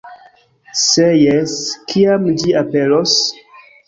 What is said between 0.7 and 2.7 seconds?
Se jes, kiam ĝi